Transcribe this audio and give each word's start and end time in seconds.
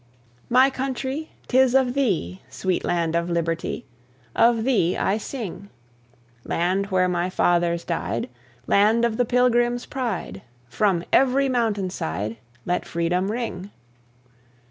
My 0.49 0.71
country, 0.71 1.29
'tis 1.47 1.75
of 1.75 1.93
thee, 1.93 2.41
Sweet 2.49 2.83
land 2.83 3.15
of 3.15 3.29
liberty, 3.29 3.85
Of 4.35 4.63
thee 4.63 4.97
I 4.97 5.19
sing; 5.19 5.69
Land 6.43 6.87
where 6.87 7.07
my 7.07 7.29
fathers 7.29 7.83
died, 7.83 8.27
Land 8.65 9.05
of 9.05 9.17
the 9.17 9.25
Pilgrims' 9.25 9.85
pride; 9.85 10.41
From 10.67 11.03
every 11.13 11.49
mountain 11.49 11.91
side, 11.91 12.37
Let 12.65 12.83
freedom 12.87 13.29
ring. 13.29 13.69